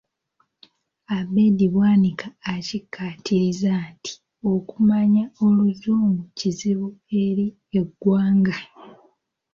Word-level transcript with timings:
Abed 1.17 1.57
Bwanika 1.73 2.27
akikkaatirizza 2.53 3.73
nti 3.91 4.13
okumanya 4.53 5.23
Oluzungu 5.45 6.23
kizibu 6.37 6.87
eri 7.23 7.47
eggwanga. 7.79 8.57